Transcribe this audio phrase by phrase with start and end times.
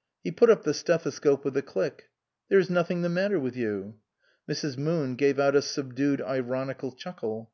[0.24, 2.08] "He put up the stethoscope with a click."
[2.48, 3.96] There is nothing the matter with you."
[4.48, 4.78] Mrs.
[4.78, 7.52] Moon gave out a subdued ironical chuckle.